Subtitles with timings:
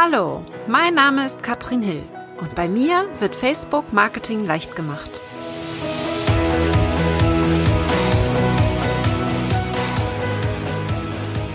[0.00, 2.04] Hallo, mein Name ist Katrin Hill
[2.40, 5.20] und bei mir wird Facebook Marketing leicht gemacht.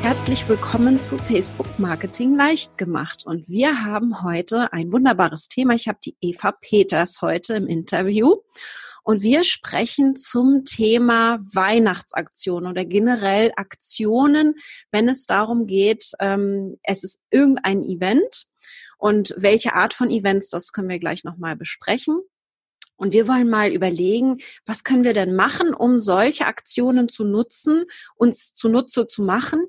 [0.01, 5.75] Herzlich willkommen zu Facebook Marketing leicht gemacht und wir haben heute ein wunderbares Thema.
[5.75, 8.35] Ich habe die Eva Peters heute im Interview
[9.03, 14.55] und wir sprechen zum Thema Weihnachtsaktionen oder generell Aktionen,
[14.91, 18.45] wenn es darum geht, ähm, es ist irgendein Event
[18.97, 22.21] und welche Art von Events, das können wir gleich nochmal besprechen.
[22.95, 27.83] Und wir wollen mal überlegen, was können wir denn machen, um solche Aktionen zu nutzen,
[28.15, 29.65] uns zunutze zu machen,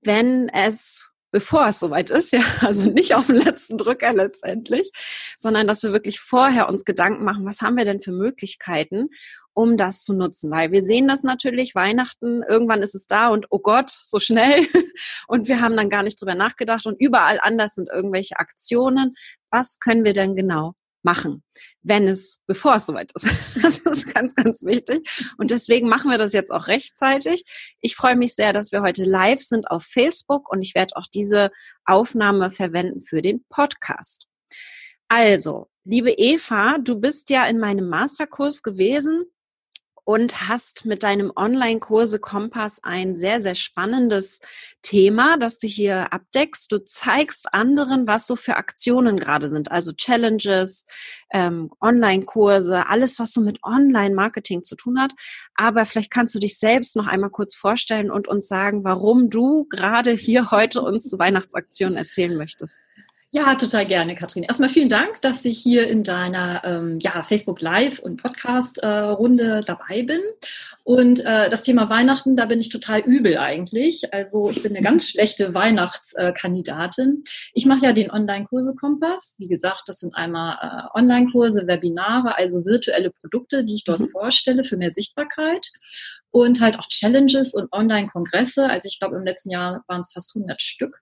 [0.00, 4.92] wenn es bevor es soweit ist, ja, also nicht auf den letzten Drücker letztendlich,
[5.36, 9.08] sondern dass wir wirklich vorher uns Gedanken machen, was haben wir denn für Möglichkeiten,
[9.54, 13.46] um das zu nutzen, weil wir sehen das natürlich, Weihnachten, irgendwann ist es da und
[13.50, 14.64] oh Gott, so schnell
[15.26, 19.14] und wir haben dann gar nicht drüber nachgedacht und überall anders sind irgendwelche Aktionen.
[19.50, 21.42] Was können wir denn genau machen,
[21.82, 23.26] wenn es, bevor es soweit ist.
[23.62, 25.08] Das ist ganz, ganz wichtig.
[25.38, 27.44] Und deswegen machen wir das jetzt auch rechtzeitig.
[27.80, 31.06] Ich freue mich sehr, dass wir heute live sind auf Facebook und ich werde auch
[31.12, 31.50] diese
[31.84, 34.26] Aufnahme verwenden für den Podcast.
[35.08, 39.24] Also, liebe Eva, du bist ja in meinem Masterkurs gewesen
[40.04, 44.40] und hast mit deinem Online-Kurse Kompass ein sehr, sehr spannendes
[44.82, 46.72] Thema, das du hier abdeckst.
[46.72, 50.86] Du zeigst anderen, was so für Aktionen gerade sind, also Challenges,
[51.32, 55.12] ähm, Online-Kurse, alles, was so mit Online-Marketing zu tun hat.
[55.54, 59.66] Aber vielleicht kannst du dich selbst noch einmal kurz vorstellen und uns sagen, warum du
[59.68, 62.80] gerade hier heute uns Weihnachtsaktionen erzählen möchtest.
[63.34, 64.42] Ja, total gerne, Katrin.
[64.42, 68.86] Erstmal vielen Dank, dass ich hier in deiner ähm, ja, Facebook Live und Podcast äh,
[68.86, 70.20] Runde dabei bin.
[70.84, 74.12] Und äh, das Thema Weihnachten, da bin ich total übel eigentlich.
[74.12, 77.24] Also ich bin eine ganz schlechte Weihnachtskandidatin.
[77.54, 79.36] ich mache ja den Online-Kurse Kompass.
[79.38, 84.08] Wie gesagt, das sind einmal äh, Online-Kurse, Webinare, also virtuelle Produkte, die ich dort mhm.
[84.08, 85.68] vorstelle für mehr Sichtbarkeit
[86.32, 88.68] und halt auch Challenges und Online-Kongresse.
[88.68, 91.00] Also ich glaube, im letzten Jahr waren es fast 100 Stück.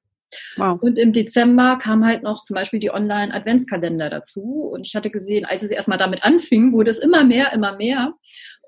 [0.56, 0.80] Wow.
[0.80, 4.70] Und im Dezember kam halt noch zum Beispiel die Online-Adventskalender dazu.
[4.72, 8.14] Und ich hatte gesehen, als es erstmal damit anfing, wurde es immer mehr, immer mehr.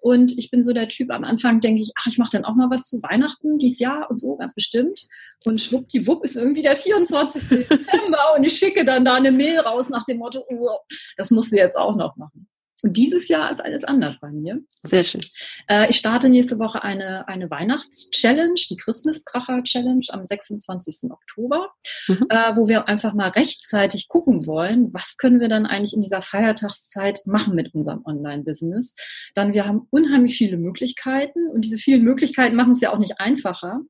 [0.02, 2.56] Und ich bin so der Typ, am Anfang denke ich, ach, ich mache dann auch
[2.56, 5.06] mal was zu Weihnachten dieses Jahr und so, ganz bestimmt.
[5.44, 7.48] Und schwuppdiwupp ist irgendwie der 24.
[7.68, 10.78] Dezember und ich schicke dann da eine Mail raus nach dem Motto, oh,
[11.16, 12.48] das musst du jetzt auch noch machen.
[12.82, 14.60] Und dieses Jahr ist alles anders bei mir.
[14.82, 15.20] Sehr schön.
[15.68, 21.10] Äh, ich starte nächste Woche eine, eine Weihnachts-Challenge, die Christmas-Kracher-Challenge am 26.
[21.10, 21.68] Oktober,
[22.08, 22.26] mhm.
[22.28, 26.22] äh, wo wir einfach mal rechtzeitig gucken wollen, was können wir dann eigentlich in dieser
[26.22, 28.96] Feiertagszeit machen mit unserem Online-Business.
[29.34, 33.20] Dann wir haben unheimlich viele Möglichkeiten und diese vielen Möglichkeiten machen es ja auch nicht
[33.20, 33.80] einfacher.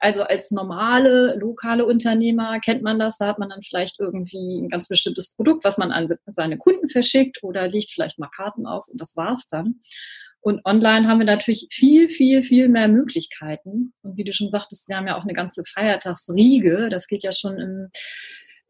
[0.00, 4.68] Also als normale lokale Unternehmer kennt man das, da hat man dann vielleicht irgendwie ein
[4.68, 8.88] ganz bestimmtes Produkt, was man an seine Kunden verschickt oder legt vielleicht mal Karten aus
[8.88, 9.80] und das war's dann.
[10.40, 13.92] Und online haben wir natürlich viel, viel, viel mehr Möglichkeiten.
[14.02, 16.88] Und wie du schon sagtest, wir haben ja auch eine ganze Feiertagsriege.
[16.90, 17.88] Das geht ja schon im,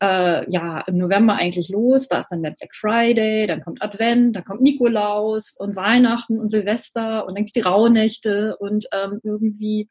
[0.00, 2.08] äh, ja, im November eigentlich los.
[2.08, 6.50] Da ist dann der Black Friday, dann kommt Advent, dann kommt Nikolaus und Weihnachten und
[6.50, 9.90] Silvester und dann gibt's die Rauhnächte und ähm, irgendwie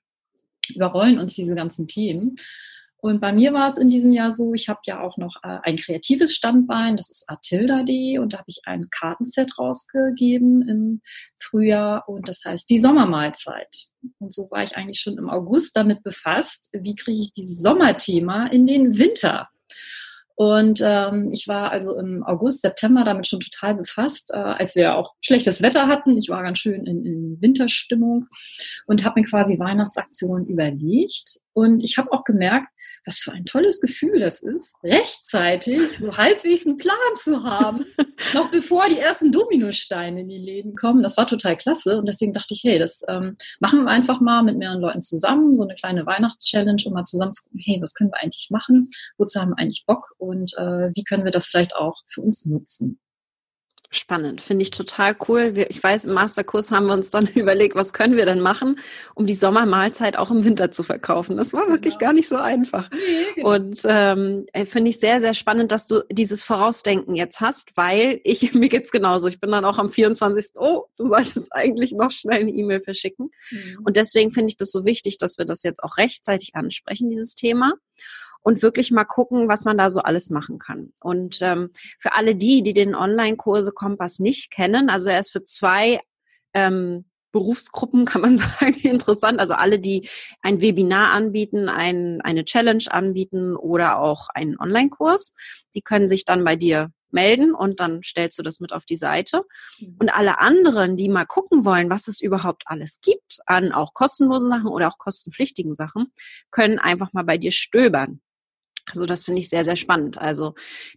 [0.73, 2.35] überrollen uns diese ganzen Themen.
[2.99, 5.59] Und bei mir war es in diesem Jahr so, ich habe ja auch noch äh,
[5.63, 11.01] ein kreatives Standbein, das ist Atilda.de und da habe ich ein Kartenset rausgegeben im
[11.37, 13.87] Frühjahr und das heißt die Sommermahlzeit.
[14.19, 18.47] Und so war ich eigentlich schon im August damit befasst, wie kriege ich dieses Sommerthema
[18.47, 19.49] in den Winter.
[20.39, 24.95] Und ähm, ich war also im August, September damit schon total befasst, äh, als wir
[24.95, 26.15] auch schlechtes Wetter hatten.
[26.15, 28.27] Ich war ganz schön in, in Winterstimmung
[28.85, 31.39] und habe mir quasi Weihnachtsaktionen überlegt.
[31.53, 32.67] Und ich habe auch gemerkt,
[33.07, 37.85] was für ein tolles Gefühl das ist, rechtzeitig so halbwegs einen Plan zu haben,
[38.33, 41.01] noch bevor die ersten Dominosteine in die Läden kommen.
[41.01, 44.43] Das war total klasse und deswegen dachte ich, hey, das ähm, machen wir einfach mal
[44.43, 47.93] mit mehreren Leuten zusammen, so eine kleine Weihnachtschallenge, um mal zusammen zu gucken, hey, was
[47.93, 51.47] können wir eigentlich machen, wozu haben wir eigentlich Bock und äh, wie können wir das
[51.47, 52.99] vielleicht auch für uns nutzen.
[53.89, 55.65] Spannend, finde ich total cool.
[55.69, 58.79] Ich weiß, im Masterkurs haben wir uns dann überlegt, was können wir denn machen,
[59.15, 61.37] um die Sommermahlzeit auch im Winter zu verkaufen.
[61.37, 62.09] Das war wirklich genau.
[62.09, 62.89] gar nicht so einfach.
[63.35, 63.53] Genau.
[63.53, 68.19] Und ähm, äh, finde ich sehr, sehr spannend, dass du dieses Vorausdenken jetzt hast, weil
[68.25, 69.29] ich, mir geht's genauso.
[69.29, 70.55] Ich bin dann auch am 24.
[70.55, 73.29] Oh, du solltest eigentlich noch schnell eine E-Mail verschicken.
[73.51, 73.79] Mhm.
[73.85, 77.35] Und deswegen finde ich das so wichtig, dass wir das jetzt auch rechtzeitig ansprechen, dieses
[77.35, 77.73] Thema
[78.41, 80.93] und wirklich mal gucken, was man da so alles machen kann.
[81.01, 85.43] Und ähm, für alle die, die den Online-Kurse Kompass nicht kennen, also er ist für
[85.43, 85.99] zwei
[86.53, 89.39] ähm, Berufsgruppen, kann man sagen, interessant.
[89.39, 90.09] Also alle, die
[90.41, 95.33] ein Webinar anbieten, ein, eine Challenge anbieten oder auch einen Online-Kurs,
[95.75, 98.97] die können sich dann bei dir melden und dann stellst du das mit auf die
[98.97, 99.41] Seite.
[99.79, 99.95] Mhm.
[99.99, 104.49] Und alle anderen, die mal gucken wollen, was es überhaupt alles gibt an auch kostenlosen
[104.49, 106.07] Sachen oder auch kostenpflichtigen Sachen,
[106.51, 108.21] können einfach mal bei dir stöbern.
[108.93, 110.17] Also das finde ich sehr, sehr spannend.
[110.17, 110.53] Also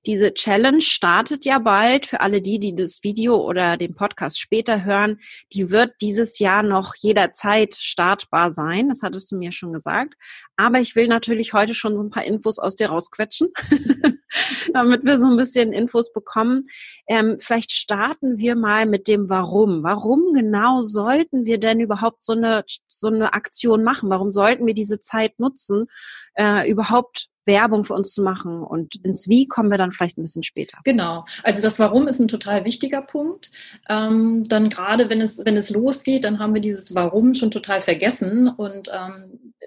[0.07, 4.85] diese Challenge startet ja bald für alle die, die das Video oder den Podcast später
[4.85, 5.19] hören.
[5.53, 8.89] Die wird dieses Jahr noch jederzeit startbar sein.
[8.89, 10.15] Das hattest du mir schon gesagt.
[10.57, 13.49] Aber ich will natürlich heute schon so ein paar Infos aus dir rausquetschen,
[14.73, 16.65] damit wir so ein bisschen Infos bekommen.
[17.09, 19.83] Ähm, vielleicht starten wir mal mit dem Warum.
[19.83, 24.11] Warum genau sollten wir denn überhaupt so eine, so eine Aktion machen?
[24.11, 25.87] Warum sollten wir diese Zeit nutzen,
[26.35, 28.63] äh, überhaupt Werbung für uns zu machen.
[28.63, 30.79] Und ins Wie kommen wir dann vielleicht ein bisschen später.
[30.85, 31.25] Genau.
[31.43, 33.51] Also das Warum ist ein total wichtiger Punkt.
[33.89, 37.81] Ähm, dann gerade, wenn es, wenn es losgeht, dann haben wir dieses Warum schon total
[37.81, 39.67] vergessen und ähm, äh,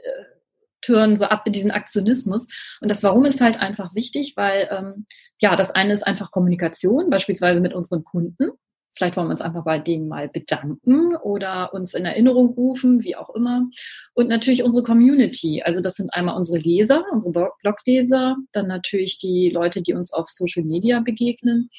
[0.81, 2.47] tören so ab in diesen Aktionismus.
[2.81, 5.05] Und das Warum ist halt einfach wichtig, weil ähm,
[5.39, 8.51] ja, das eine ist einfach Kommunikation, beispielsweise mit unseren Kunden.
[8.95, 13.15] Vielleicht wollen wir uns einfach bei denen mal bedanken oder uns in Erinnerung rufen, wie
[13.15, 13.67] auch immer.
[14.13, 15.63] Und natürlich unsere Community.
[15.63, 20.27] Also das sind einmal unsere Leser, unsere Blogleser, dann natürlich die Leute, die uns auf
[20.29, 21.69] Social Media begegnen,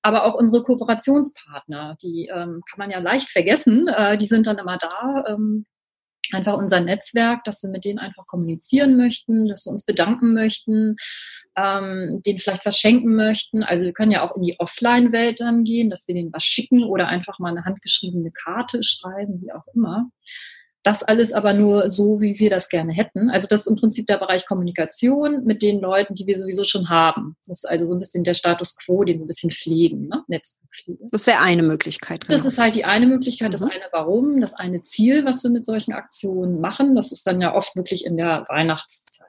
[0.00, 1.96] aber auch unsere Kooperationspartner.
[2.02, 3.88] Die ähm, kann man ja leicht vergessen.
[3.88, 5.24] Äh, die sind dann immer da.
[5.28, 5.66] Ähm,
[6.30, 10.96] einfach unser Netzwerk, dass wir mit denen einfach kommunizieren möchten, dass wir uns bedanken möchten,
[11.56, 13.62] ähm, denen vielleicht was schenken möchten.
[13.62, 16.84] Also wir können ja auch in die Offline-Welt dann gehen, dass wir denen was schicken
[16.84, 20.10] oder einfach mal eine handgeschriebene Karte schreiben, wie auch immer.
[20.82, 23.30] Das alles aber nur so, wie wir das gerne hätten.
[23.30, 26.88] Also das ist im Prinzip der Bereich Kommunikation mit den Leuten, die wir sowieso schon
[26.88, 27.36] haben.
[27.46, 30.24] Das ist also so ein bisschen der Status quo, den so ein bisschen pflegen, ne?
[30.26, 31.08] Netzwerkpflege.
[31.12, 32.26] Das wäre eine Möglichkeit.
[32.26, 32.36] Genau.
[32.36, 33.70] Das ist halt die eine Möglichkeit, das mhm.
[33.70, 36.96] eine Warum, das eine Ziel, was wir mit solchen Aktionen machen.
[36.96, 39.21] Das ist dann ja oft wirklich in der Weihnachtszeit.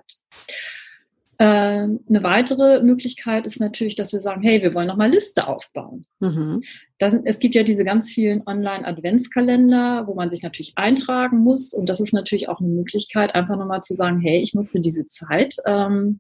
[1.38, 6.06] Äh, eine weitere Möglichkeit ist natürlich, dass wir sagen, hey, wir wollen nochmal Liste aufbauen.
[6.20, 6.64] Mhm.
[7.00, 11.74] Das, es gibt ja diese ganz vielen Online-Adventskalender, wo man sich natürlich eintragen muss.
[11.74, 15.08] Und das ist natürlich auch eine Möglichkeit, einfach nochmal zu sagen, hey, ich nutze diese
[15.08, 16.20] Zeit ähm,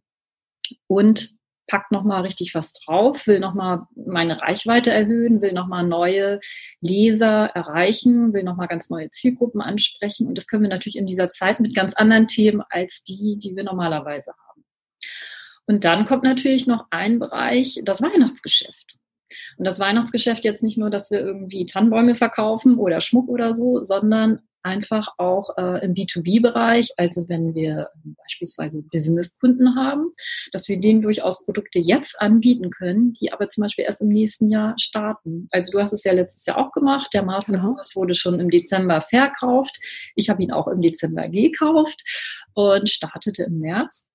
[0.87, 1.35] und
[1.67, 6.39] pack nochmal richtig was drauf, will nochmal meine Reichweite erhöhen, will nochmal neue
[6.81, 10.27] Leser erreichen, will nochmal ganz neue Zielgruppen ansprechen.
[10.27, 13.55] Und das können wir natürlich in dieser Zeit mit ganz anderen Themen als die, die
[13.55, 14.52] wir normalerweise haben.
[15.65, 18.97] Und dann kommt natürlich noch ein Bereich, das Weihnachtsgeschäft.
[19.57, 23.81] Und das Weihnachtsgeschäft jetzt nicht nur, dass wir irgendwie Tannenbäume verkaufen oder Schmuck oder so,
[23.83, 30.11] sondern einfach auch äh, im B2B-Bereich, also wenn wir beispielsweise Businesskunden haben,
[30.51, 34.49] dass wir denen durchaus Produkte jetzt anbieten können, die aber zum Beispiel erst im nächsten
[34.49, 35.47] Jahr starten.
[35.51, 38.01] Also du hast es ja letztes Jahr auch gemacht, der Masterkurs genau.
[38.01, 39.79] wurde schon im Dezember verkauft,
[40.15, 42.01] ich habe ihn auch im Dezember gekauft
[42.53, 44.09] und startete im März.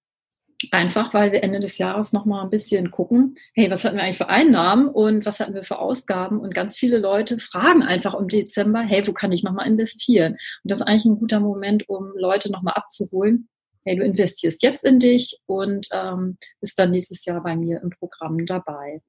[0.72, 4.16] Einfach, weil wir Ende des Jahres nochmal ein bisschen gucken, hey, was hatten wir eigentlich
[4.16, 6.40] für Einnahmen und was hatten wir für Ausgaben?
[6.40, 10.32] Und ganz viele Leute fragen einfach im Dezember, hey, wo kann ich nochmal investieren?
[10.32, 13.48] Und das ist eigentlich ein guter Moment, um Leute nochmal abzuholen.
[13.84, 17.90] Hey, du investierst jetzt in dich und ähm, bist dann nächstes Jahr bei mir im
[17.90, 19.00] Programm dabei.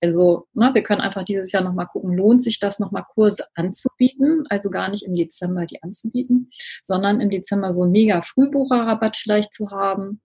[0.00, 4.44] Also, ne, wir können einfach dieses Jahr nochmal gucken, lohnt sich das nochmal Kurse anzubieten,
[4.50, 6.50] also gar nicht im Dezember die anzubieten,
[6.82, 10.20] sondern im Dezember so einen mega Frühbucherrabatt vielleicht zu haben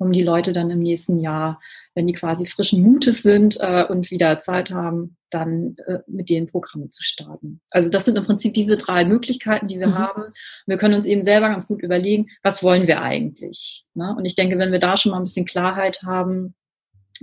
[0.00, 1.60] um die Leute dann im nächsten Jahr,
[1.94, 6.46] wenn die quasi frischen Mutes sind äh, und wieder Zeit haben, dann äh, mit den
[6.46, 7.60] Programmen zu starten.
[7.70, 9.98] Also das sind im Prinzip diese drei Möglichkeiten, die wir mhm.
[9.98, 10.22] haben.
[10.66, 13.84] Wir können uns eben selber ganz gut überlegen, was wollen wir eigentlich.
[13.94, 14.14] Ne?
[14.16, 16.54] Und ich denke, wenn wir da schon mal ein bisschen Klarheit haben,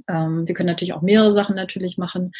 [0.08, 2.32] ähm, wir können natürlich auch mehrere Sachen natürlich machen,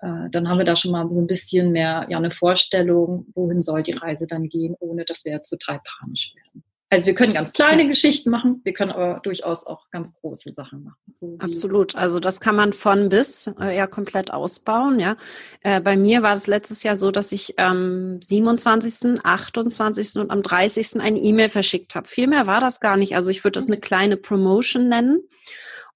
[0.00, 3.62] äh, dann haben wir da schon mal so ein bisschen mehr ja eine Vorstellung, wohin
[3.62, 6.64] soll die Reise dann gehen, ohne dass wir total panisch werden.
[6.92, 7.88] Also wir können ganz kleine ja.
[7.88, 10.96] Geschichten machen, wir können aber durchaus auch ganz große Sachen machen.
[11.14, 11.94] So Absolut.
[11.94, 14.98] Also das kann man von bis äh, ja komplett ausbauen.
[14.98, 15.16] Ja,
[15.62, 20.16] äh, bei mir war es letztes Jahr so, dass ich am 27., 28.
[20.16, 21.00] und am 30.
[21.00, 22.08] eine E-Mail verschickt habe.
[22.08, 23.14] Viel mehr war das gar nicht.
[23.14, 25.20] Also ich würde das eine kleine Promotion nennen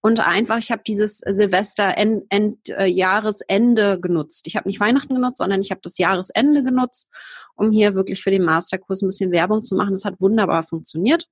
[0.04, 4.46] und einfach, ich habe dieses Silvester End, End, äh, Jahresende genutzt.
[4.46, 7.08] Ich habe nicht Weihnachten genutzt, sondern ich habe das Jahresende genutzt,
[7.56, 9.92] um hier wirklich für den Masterkurs ein bisschen Werbung zu machen.
[9.92, 11.26] Das hat wunderbar funktioniert.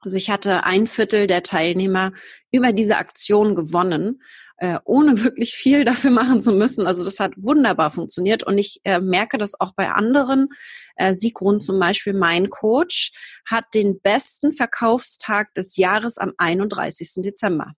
[0.00, 2.12] Also ich hatte ein Viertel der Teilnehmer
[2.50, 4.22] über diese Aktion gewonnen,
[4.56, 6.86] äh, ohne wirklich viel dafür machen zu müssen.
[6.86, 10.48] Also das hat wunderbar funktioniert und ich äh, merke das auch bei anderen.
[10.96, 13.12] Äh, Sigrun zum Beispiel, mein Coach,
[13.44, 17.16] hat den besten Verkaufstag des Jahres am 31.
[17.22, 17.74] Dezember.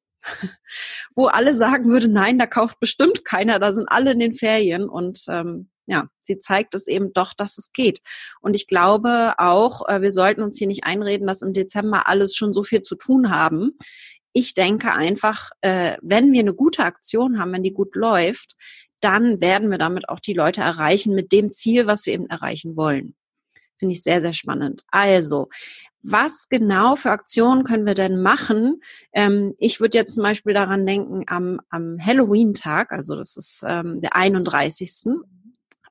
[1.14, 4.88] Wo alle sagen würde, nein, da kauft bestimmt keiner, da sind alle in den Ferien
[4.88, 8.00] und ähm, ja, sie zeigt es eben doch, dass es geht.
[8.40, 12.34] Und ich glaube auch, äh, wir sollten uns hier nicht einreden, dass im Dezember alles
[12.36, 13.72] schon so viel zu tun haben.
[14.32, 18.56] Ich denke einfach, äh, wenn wir eine gute Aktion haben, wenn die gut läuft,
[19.00, 22.76] dann werden wir damit auch die Leute erreichen mit dem Ziel, was wir eben erreichen
[22.76, 23.14] wollen.
[23.84, 24.82] Finde ich sehr, sehr spannend.
[24.90, 25.50] Also,
[26.00, 28.80] was genau für Aktionen können wir denn machen?
[29.12, 34.00] Ähm, ich würde jetzt zum Beispiel daran denken, am, am Halloween-Tag, also das ist ähm,
[34.00, 35.04] der 31.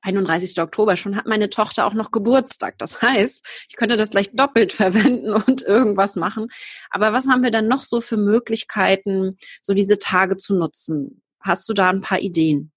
[0.02, 0.60] 31.
[0.60, 2.78] Oktober schon hat meine Tochter auch noch Geburtstag.
[2.78, 6.48] Das heißt, ich könnte das gleich doppelt verwenden und irgendwas machen.
[6.90, 11.22] Aber was haben wir dann noch so für Möglichkeiten, so diese Tage zu nutzen?
[11.38, 12.72] Hast du da ein paar Ideen?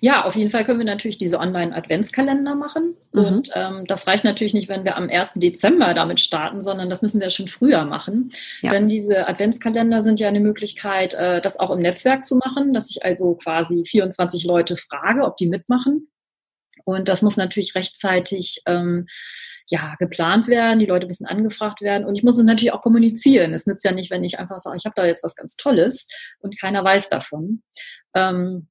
[0.00, 2.96] Ja, auf jeden Fall können wir natürlich diese Online-Adventskalender machen.
[3.12, 3.24] Mhm.
[3.24, 5.34] Und ähm, das reicht natürlich nicht, wenn wir am 1.
[5.34, 8.30] Dezember damit starten, sondern das müssen wir schon früher machen.
[8.60, 8.70] Ja.
[8.70, 12.90] Denn diese Adventskalender sind ja eine Möglichkeit, äh, das auch im Netzwerk zu machen, dass
[12.90, 16.08] ich also quasi 24 Leute frage, ob die mitmachen.
[16.84, 19.06] Und das muss natürlich rechtzeitig ähm,
[19.68, 23.52] ja, geplant werden, die Leute müssen angefragt werden und ich muss es natürlich auch kommunizieren.
[23.52, 26.06] Es nützt ja nicht, wenn ich einfach sage, ich habe da jetzt was ganz Tolles
[26.38, 27.62] und keiner weiß davon.
[28.14, 28.68] Ähm,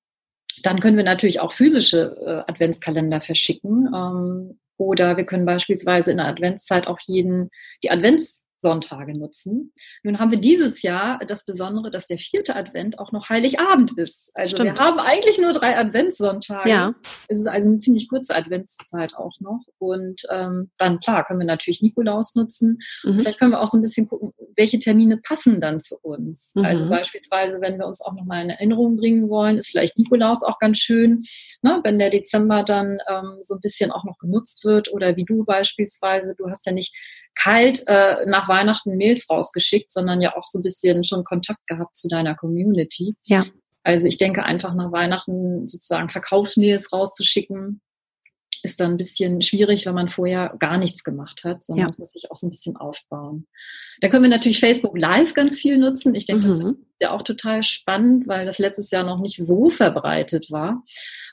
[0.66, 3.90] dann können wir natürlich auch physische äh, Adventskalender verschicken.
[3.94, 7.50] Ähm, oder wir können beispielsweise in der Adventszeit auch jeden
[7.84, 9.72] die Advents Sonntage nutzen.
[10.02, 14.32] Nun haben wir dieses Jahr das Besondere, dass der vierte Advent auch noch Heiligabend ist.
[14.34, 14.80] Also Stimmt.
[14.80, 16.68] wir haben eigentlich nur drei Adventssonntage.
[16.68, 16.96] Ja.
[17.28, 19.62] Es ist also eine ziemlich kurze Adventszeit auch noch.
[19.78, 22.80] Und ähm, dann, klar, können wir natürlich Nikolaus nutzen.
[23.04, 23.20] Mhm.
[23.20, 26.54] Vielleicht können wir auch so ein bisschen gucken, welche Termine passen dann zu uns.
[26.56, 26.66] Mhm.
[26.66, 30.58] Also beispielsweise, wenn wir uns auch nochmal in Erinnerung bringen wollen, ist vielleicht Nikolaus auch
[30.58, 31.24] ganz schön,
[31.62, 31.82] ne?
[31.84, 34.92] wenn der Dezember dann ähm, so ein bisschen auch noch genutzt wird.
[34.92, 36.96] Oder wie du beispielsweise, du hast ja nicht
[37.36, 41.96] kalt äh, nach Weihnachten Mails rausgeschickt, sondern ja auch so ein bisschen schon Kontakt gehabt
[41.98, 43.16] zu deiner Community.
[43.24, 43.46] Ja.
[43.84, 47.82] Also ich denke einfach nach Weihnachten sozusagen Verkaufsmails rauszuschicken,
[48.66, 51.96] ist dann ein bisschen schwierig, wenn man vorher gar nichts gemacht hat, sondern ja.
[51.98, 53.48] muss sich auch so ein bisschen aufbauen.
[54.02, 56.16] Da können wir natürlich Facebook Live ganz viel nutzen.
[56.16, 56.60] Ich denke, mhm.
[56.60, 60.84] das ist ja auch total spannend, weil das letztes Jahr noch nicht so verbreitet war.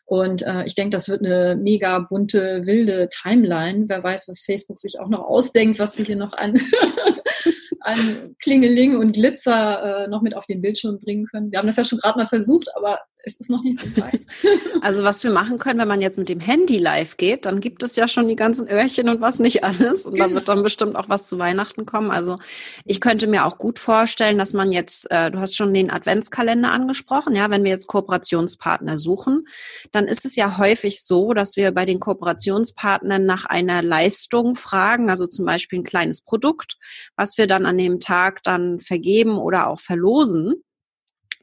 [0.05, 3.89] Und äh, ich denke, das wird eine mega bunte, wilde Timeline.
[3.89, 6.55] Wer weiß, was Facebook sich auch noch ausdenkt, was wir hier noch an,
[7.81, 11.51] an Klingeling und Glitzer äh, noch mit auf den Bildschirm bringen können.
[11.51, 14.27] Wir haben das ja schon gerade mal versucht, aber es ist noch nicht so weit.
[14.81, 17.85] Also was wir machen können, wenn man jetzt mit dem Handy live geht, dann gibt
[17.85, 20.07] es ja schon die ganzen Öhrchen und was nicht alles.
[20.07, 20.27] Und genau.
[20.27, 22.11] da wird dann bestimmt auch was zu Weihnachten kommen.
[22.11, 22.39] Also
[22.85, 26.73] ich könnte mir auch gut vorstellen, dass man jetzt, äh, du hast schon den Adventskalender
[26.73, 29.47] angesprochen, ja, wenn wir jetzt Kooperationspartner suchen,
[29.93, 35.11] dann ist es ja häufig so, dass wir bei den Kooperationspartnern nach einer Leistung fragen,
[35.11, 36.77] also zum Beispiel ein kleines Produkt,
[37.15, 40.65] was wir dann an dem Tag dann vergeben oder auch verlosen.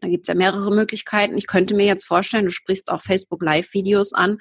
[0.02, 1.38] Da gibt's ja mehrere Möglichkeiten.
[1.38, 4.40] Ich könnte mir jetzt vorstellen, du sprichst auch Facebook Live-Videos an,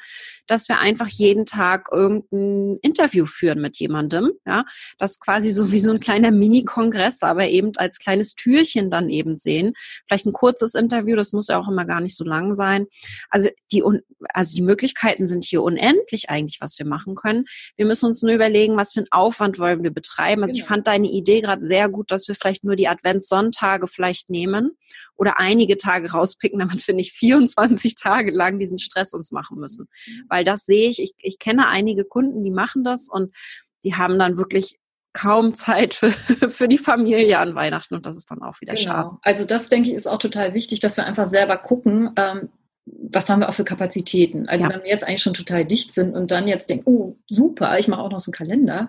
[0.49, 4.33] dass wir einfach jeden Tag irgendein Interview führen mit jemandem.
[4.47, 4.65] Ja,
[4.99, 9.39] das quasi so wie so ein kleiner Mini-Kongress, aber eben als kleines Türchen dann eben
[9.39, 9.75] sehen.
[10.07, 12.87] Vielleicht ein kurzes Interview, das muss ja auch immer gar nicht so lang sein.
[13.31, 13.85] Also die,
[14.31, 17.45] also die Möglichkeiten sind hier unendlich eigentlich, was wir machen können.
[17.77, 20.43] Wir müssen uns nur überlegen, was für einen Aufwand wollen wir betreiben.
[20.43, 20.65] Also genau.
[20.65, 24.73] ich fand deine Idee gerade sehr gut, dass wir vielleicht nur die Adventssonntage vielleicht nehmen
[25.17, 29.89] oder einige Tage rauspicken, damit wir nicht 24 Tage lang diesen Stress uns machen müssen.
[30.07, 30.25] Mhm.
[30.39, 33.35] Weil das sehe ich, ich, ich kenne einige Kunden, die machen das und
[33.83, 34.79] die haben dann wirklich
[35.13, 38.85] kaum Zeit für, für die Familie an Weihnachten und das ist dann auch wieder genau.
[38.85, 39.11] schade.
[39.23, 42.51] Also das denke ich ist auch total wichtig, dass wir einfach selber gucken, ähm,
[42.87, 44.49] was haben wir auch für Kapazitäten.
[44.49, 44.71] Also ja.
[44.71, 47.89] wenn wir jetzt eigentlich schon total dicht sind und dann jetzt denken, oh super, ich
[47.89, 48.89] mache auch noch so einen Kalender,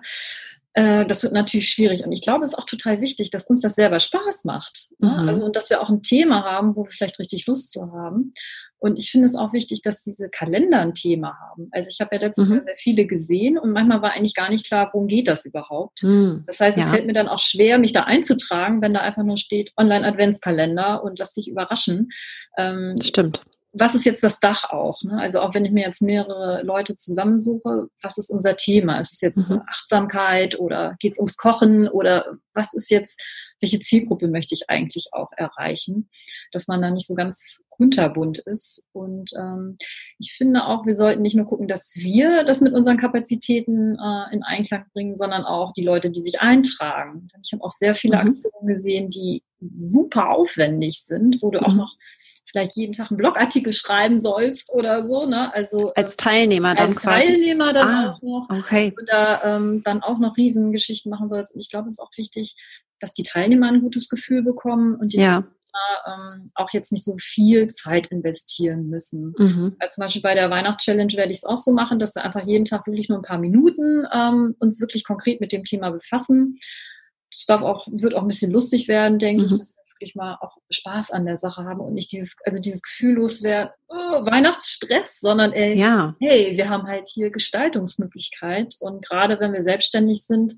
[0.74, 2.04] äh, das wird natürlich schwierig.
[2.04, 4.90] Und ich glaube, es ist auch total wichtig, dass uns das selber Spaß macht.
[5.00, 5.08] Ne?
[5.08, 5.28] Mhm.
[5.28, 8.32] Also, und dass wir auch ein Thema haben, wo wir vielleicht richtig Lust zu haben.
[8.80, 11.68] Und ich finde es auch wichtig, dass diese Kalender ein Thema haben.
[11.70, 12.54] Also ich habe ja letztes mhm.
[12.54, 16.02] Jahr sehr viele gesehen und manchmal war eigentlich gar nicht klar, worum geht das überhaupt.
[16.02, 16.44] Mhm.
[16.46, 16.90] Das heißt, es ja.
[16.90, 21.18] fällt mir dann auch schwer, mich da einzutragen, wenn da einfach nur steht Online-Adventskalender und
[21.18, 22.08] lass dich überraschen.
[22.56, 25.02] Ähm, Stimmt was ist jetzt das Dach auch?
[25.02, 25.16] Ne?
[25.18, 28.98] Also auch wenn ich mir jetzt mehrere Leute zusammensuche, was ist unser Thema?
[28.98, 29.62] Ist es jetzt mhm.
[29.68, 33.22] Achtsamkeit oder geht es ums Kochen oder was ist jetzt,
[33.60, 36.10] welche Zielgruppe möchte ich eigentlich auch erreichen?
[36.50, 38.82] Dass man da nicht so ganz kunterbunt ist.
[38.92, 39.78] Und ähm,
[40.18, 44.34] ich finde auch, wir sollten nicht nur gucken, dass wir das mit unseren Kapazitäten äh,
[44.34, 47.28] in Einklang bringen, sondern auch die Leute, die sich eintragen.
[47.44, 48.28] Ich habe auch sehr viele mhm.
[48.28, 51.64] Aktionen gesehen, die super aufwendig sind, wo du mhm.
[51.64, 51.96] auch noch
[52.50, 55.26] vielleicht jeden Tag einen Blogartikel schreiben sollst oder so.
[55.26, 55.52] Ne?
[55.54, 57.26] Also als Teilnehmer dann als quasi.
[57.26, 58.94] Teilnehmer dann ah, auch noch okay.
[59.00, 61.54] oder ähm, dann auch noch Riesengeschichten machen sollst.
[61.54, 62.56] Und ich glaube, es ist auch wichtig,
[62.98, 65.44] dass die Teilnehmer ein gutes Gefühl bekommen und die ja.
[66.06, 69.34] ähm, auch jetzt nicht so viel Zeit investieren müssen.
[69.38, 69.76] Mhm.
[69.78, 72.44] Also zum Beispiel bei der Weihnachtschallenge werde ich es auch so machen, dass wir einfach
[72.44, 76.58] jeden Tag wirklich nur ein paar Minuten ähm, uns wirklich konkret mit dem Thema befassen.
[77.30, 79.46] Das darf auch, wird auch ein bisschen lustig werden, denke mhm.
[79.46, 82.60] ich, dass wir wirklich mal auch Spaß an der Sache haben und nicht dieses, also
[82.60, 86.14] dieses Gefühl loswerden, oh, Weihnachtsstress, sondern ey, ja.
[86.20, 90.54] hey, wir haben halt hier Gestaltungsmöglichkeit und gerade wenn wir selbstständig sind,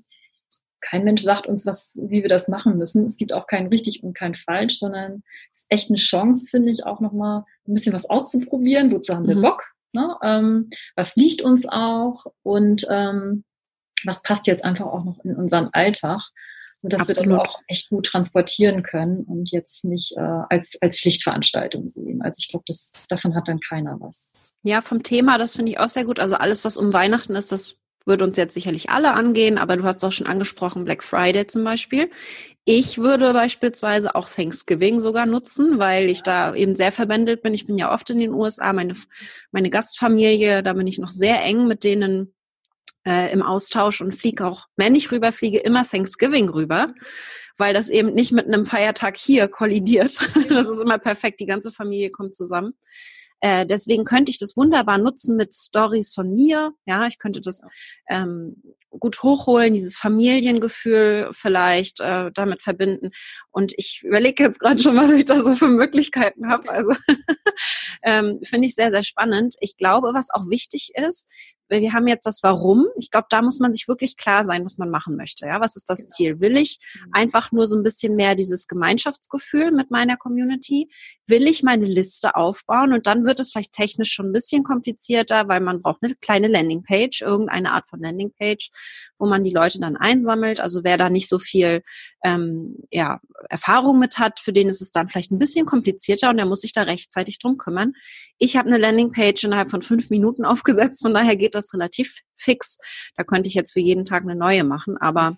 [0.79, 3.05] kein Mensch sagt uns, was, wie wir das machen müssen.
[3.05, 6.71] Es gibt auch kein richtig und kein falsch, sondern es ist echt eine Chance, finde
[6.71, 8.91] ich, auch nochmal ein bisschen was auszuprobieren.
[8.91, 9.41] Wozu haben wir mhm.
[9.41, 9.63] Bock?
[9.93, 10.15] Ne?
[10.21, 12.25] Ähm, was liegt uns auch?
[12.43, 13.45] Und ähm,
[14.03, 16.21] was passt jetzt einfach auch noch in unseren Alltag?
[16.83, 17.29] Sodass Absolut.
[17.29, 22.21] wir das auch echt gut transportieren können und jetzt nicht äh, als, als Pflichtveranstaltung sehen.
[22.21, 22.65] Also ich glaube,
[23.09, 24.51] davon hat dann keiner was.
[24.63, 26.19] Ja, vom Thema, das finde ich auch sehr gut.
[26.19, 29.85] Also alles, was um Weihnachten ist, das würde uns jetzt sicherlich alle angehen, aber du
[29.85, 32.09] hast doch schon angesprochen, Black Friday zum Beispiel.
[32.65, 37.53] Ich würde beispielsweise auch Thanksgiving sogar nutzen, weil ich da eben sehr verbändelt bin.
[37.53, 38.93] Ich bin ja oft in den USA, meine,
[39.51, 42.32] meine Gastfamilie, da bin ich noch sehr eng mit denen
[43.05, 46.93] äh, im Austausch und fliege auch, wenn ich rüberfliege, immer Thanksgiving rüber,
[47.57, 50.17] weil das eben nicht mit einem Feiertag hier kollidiert.
[50.49, 52.73] Das ist immer perfekt, die ganze Familie kommt zusammen.
[53.43, 56.71] Äh, deswegen könnte ich das wunderbar nutzen mit Stories von mir.
[56.85, 57.61] Ja, ich könnte das
[58.09, 63.09] ähm, gut hochholen, dieses Familiengefühl vielleicht äh, damit verbinden.
[63.51, 66.69] Und ich überlege jetzt gerade schon, was ich da so für Möglichkeiten habe.
[66.69, 66.91] Also
[68.03, 69.55] ähm, finde ich sehr, sehr spannend.
[69.59, 71.27] Ich glaube, was auch wichtig ist,
[71.81, 72.85] wir haben jetzt das Warum.
[72.97, 75.45] Ich glaube, da muss man sich wirklich klar sein, was man machen möchte.
[75.45, 76.09] Ja, was ist das genau.
[76.09, 76.39] Ziel?
[76.39, 77.11] Will ich mhm.
[77.13, 80.89] einfach nur so ein bisschen mehr dieses Gemeinschaftsgefühl mit meiner Community?
[81.27, 82.93] Will ich meine Liste aufbauen?
[82.93, 86.47] Und dann wird es vielleicht technisch schon ein bisschen komplizierter, weil man braucht eine kleine
[86.47, 88.69] Landingpage, irgendeine Art von Landingpage,
[89.17, 90.59] wo man die Leute dann einsammelt.
[90.59, 91.81] Also wer da nicht so viel
[92.23, 96.37] ähm, ja, Erfahrung mit hat, für den ist es dann vielleicht ein bisschen komplizierter und
[96.37, 97.93] der muss sich da rechtzeitig drum kümmern.
[98.37, 102.77] Ich habe eine Landingpage innerhalb von fünf Minuten aufgesetzt, von daher geht das relativ fix.
[103.15, 105.37] Da könnte ich jetzt für jeden Tag eine neue machen, aber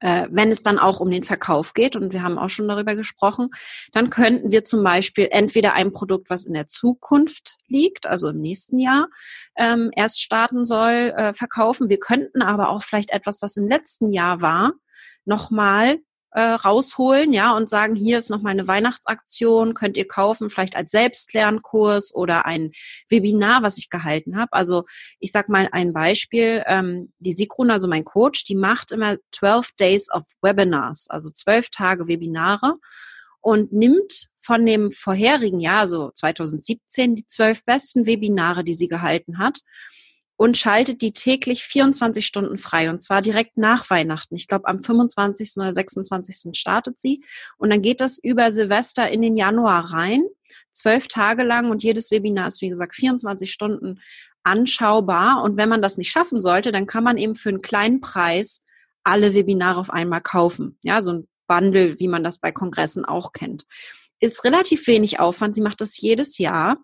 [0.00, 2.94] äh, wenn es dann auch um den Verkauf geht, und wir haben auch schon darüber
[2.96, 3.50] gesprochen,
[3.92, 8.40] dann könnten wir zum Beispiel entweder ein Produkt, was in der Zukunft liegt, also im
[8.40, 9.08] nächsten Jahr
[9.56, 11.88] ähm, erst starten soll, äh, verkaufen.
[11.88, 14.72] Wir könnten aber auch vielleicht etwas, was im letzten Jahr war,
[15.24, 15.98] nochmal
[16.32, 20.90] äh, rausholen, ja, und sagen, hier ist nochmal eine Weihnachtsaktion, könnt ihr kaufen, vielleicht als
[20.90, 22.72] Selbstlernkurs oder ein
[23.08, 24.52] Webinar, was ich gehalten habe.
[24.52, 24.84] Also
[25.18, 29.72] ich sag mal ein Beispiel, ähm, die Sigrun, also mein Coach, die macht immer 12
[29.78, 32.76] Days of Webinars, also zwölf Tage Webinare
[33.40, 39.38] und nimmt von dem vorherigen Jahr, also 2017, die zwölf besten Webinare, die sie gehalten
[39.38, 39.60] hat
[40.36, 44.34] und schaltet die täglich 24 Stunden frei und zwar direkt nach Weihnachten.
[44.34, 45.52] Ich glaube, am 25.
[45.56, 46.58] oder 26.
[46.58, 47.22] startet sie
[47.58, 50.24] und dann geht das über Silvester in den Januar rein,
[50.72, 54.00] zwölf Tage lang und jedes Webinar ist, wie gesagt, 24 Stunden
[54.42, 58.00] anschaubar und wenn man das nicht schaffen sollte, dann kann man eben für einen kleinen
[58.00, 58.64] Preis
[59.04, 60.78] alle Webinare auf einmal kaufen.
[60.82, 63.66] Ja, so ein Bundle, wie man das bei Kongressen auch kennt.
[64.20, 65.54] Ist relativ wenig Aufwand.
[65.54, 66.78] Sie macht das jedes Jahr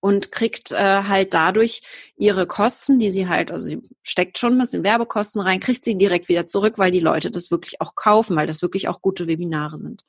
[0.00, 1.82] und kriegt äh, halt dadurch
[2.16, 5.98] ihre Kosten, die sie halt, also sie steckt schon ein bisschen Werbekosten rein, kriegt sie
[5.98, 9.26] direkt wieder zurück, weil die Leute das wirklich auch kaufen, weil das wirklich auch gute
[9.26, 10.04] Webinare sind.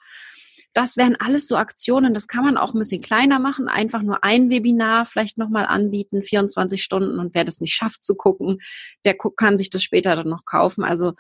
[0.74, 4.24] Das wären alles so Aktionen, das kann man auch ein bisschen kleiner machen, einfach nur
[4.24, 8.60] ein Webinar vielleicht nochmal anbieten, 24 Stunden und wer das nicht schafft zu gucken,
[9.04, 10.84] der kann sich das später dann noch kaufen.
[10.84, 11.14] Also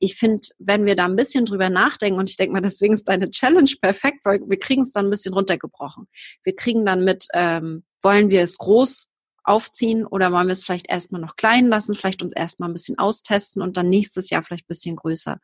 [0.00, 3.08] ich finde, wenn wir da ein bisschen drüber nachdenken, und ich denke mal, deswegen ist
[3.08, 6.08] deine Challenge perfekt, weil wir kriegen es dann ein bisschen runtergebrochen.
[6.42, 9.08] Wir kriegen dann mit, ähm, wollen wir es groß
[9.48, 12.98] aufziehen oder wollen wir es vielleicht erstmal noch klein lassen, vielleicht uns erstmal ein bisschen
[12.98, 15.38] austesten und dann nächstes Jahr vielleicht ein bisschen größer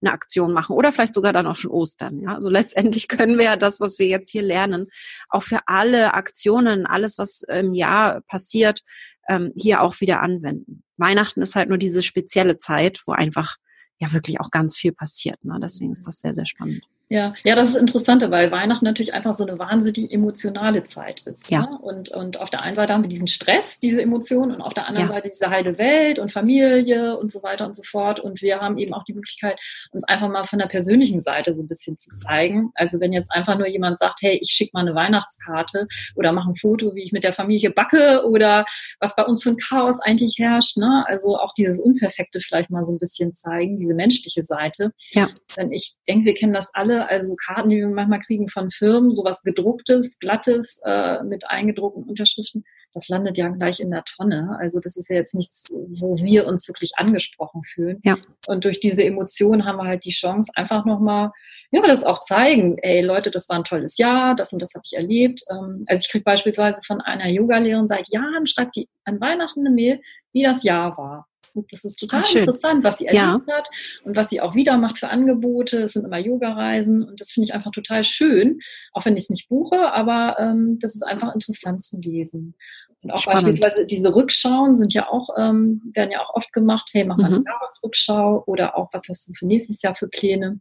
[0.00, 2.20] eine Aktion machen oder vielleicht sogar dann auch schon Ostern.
[2.20, 4.86] Ja, also letztendlich können wir ja das, was wir jetzt hier lernen,
[5.28, 8.80] auch für alle Aktionen, alles, was im Jahr passiert,
[9.28, 10.82] ähm, hier auch wieder anwenden.
[10.96, 13.56] Weihnachten ist halt nur diese spezielle Zeit, wo einfach
[14.00, 15.44] ja wirklich auch ganz viel passiert.
[15.44, 15.58] Ne?
[15.62, 16.82] Deswegen ist das sehr, sehr spannend.
[17.12, 21.50] Ja, ja, das ist interessant, weil Weihnachten natürlich einfach so eine wahnsinnig emotionale Zeit ist.
[21.50, 21.62] Ja.
[21.62, 21.78] Ne?
[21.82, 24.86] Und, und auf der einen Seite haben wir diesen Stress, diese Emotionen, und auf der
[24.86, 25.14] anderen ja.
[25.14, 28.20] Seite diese heile Welt und Familie und so weiter und so fort.
[28.20, 29.58] Und wir haben eben auch die Möglichkeit,
[29.90, 32.70] uns einfach mal von der persönlichen Seite so ein bisschen zu zeigen.
[32.76, 36.50] Also wenn jetzt einfach nur jemand sagt, hey, ich schicke mal eine Weihnachtskarte oder mache
[36.50, 38.64] ein Foto, wie ich mit der Familie backe oder
[39.00, 40.76] was bei uns für ein Chaos eigentlich herrscht.
[40.76, 41.04] Ne?
[41.08, 44.92] Also auch dieses Unperfekte vielleicht mal so ein bisschen zeigen, diese menschliche Seite.
[45.10, 45.28] Ja.
[45.56, 49.14] Denn ich denke, wir kennen das alle Also Karten, die wir manchmal kriegen von Firmen,
[49.14, 54.56] sowas gedrucktes, glattes, äh, mit eingedruckten Unterschriften, das landet ja gleich in der Tonne.
[54.58, 58.00] Also das ist ja jetzt nichts, wo wir uns wirklich angesprochen fühlen.
[58.04, 58.16] Ja.
[58.46, 61.30] Und durch diese Emotionen haben wir halt die Chance, einfach nochmal,
[61.70, 64.82] ja, das auch zeigen, ey Leute, das war ein tolles Jahr, das und das habe
[64.84, 65.42] ich erlebt.
[65.50, 69.74] Ähm, also ich kriege beispielsweise von einer Yogalehrerin seit Jahren, schreibt die an Weihnachten eine
[69.74, 70.00] Mail,
[70.32, 71.26] wie das Jahr war.
[71.54, 73.54] Und das ist total Ach, interessant, was sie erlebt ja.
[73.54, 73.68] hat
[74.04, 75.82] und was sie auch wieder macht für Angebote.
[75.82, 78.60] Es sind immer Yoga-Reisen und das finde ich einfach total schön,
[78.92, 82.54] auch wenn ich es nicht buche, aber ähm, das ist einfach interessant zu lesen.
[83.02, 83.44] Und auch Spannend.
[83.46, 87.30] beispielsweise diese Rückschauen sind ja auch, ähm, werden ja auch oft gemacht, hey, mach mal
[87.30, 87.36] mhm.
[87.36, 90.60] eine Jahresrückschau oder auch, was hast du für nächstes Jahr für Pläne?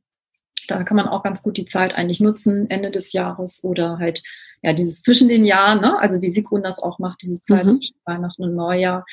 [0.67, 4.21] Da kann man auch ganz gut die Zeit eigentlich nutzen, Ende des Jahres oder halt
[4.61, 5.97] ja, dieses zwischen den Jahren, ne?
[5.99, 7.69] also wie Sigrun das auch macht, diese Zeit mhm.
[7.69, 9.05] zwischen Weihnachten und Neujahr.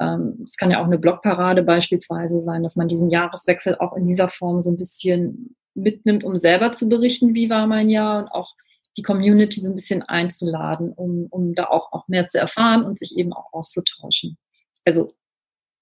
[0.00, 4.04] Ähm, es kann ja auch eine Blogparade beispielsweise sein, dass man diesen Jahreswechsel auch in
[4.04, 8.28] dieser Form so ein bisschen mitnimmt, um selber zu berichten, wie war mein Jahr und
[8.28, 8.54] auch
[8.96, 12.98] die Community so ein bisschen einzuladen, um, um da auch, auch mehr zu erfahren und
[12.98, 14.38] sich eben auch auszutauschen.
[14.84, 15.12] Also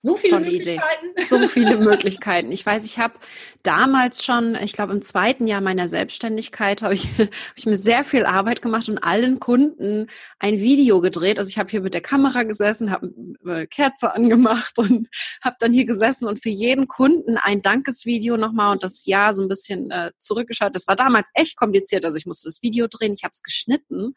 [0.04, 1.06] so viele Tolle Möglichkeiten.
[1.06, 1.24] Idee.
[1.26, 2.52] So viele Möglichkeiten.
[2.52, 3.14] Ich weiß, ich habe
[3.62, 8.04] damals schon, ich glaube im zweiten Jahr meiner Selbstständigkeit, habe ich, hab ich mir sehr
[8.04, 11.38] viel Arbeit gemacht und allen Kunden ein Video gedreht.
[11.38, 13.08] Also ich habe hier mit der Kamera gesessen, habe
[13.44, 15.08] eine Kerze angemacht und
[15.42, 19.42] habe dann hier gesessen und für jeden Kunden ein Dankesvideo nochmal und das Jahr so
[19.42, 20.74] ein bisschen äh, zurückgeschaut.
[20.74, 22.04] Das war damals echt kompliziert.
[22.04, 24.14] Also ich musste das Video drehen, ich habe es geschnitten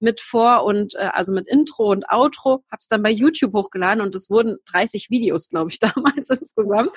[0.00, 4.02] mit Vor- und äh, also mit Intro und Outro, habe es dann bei YouTube hochgeladen
[4.02, 6.94] und es wurden 30 Videos, glaube ich, damals insgesamt.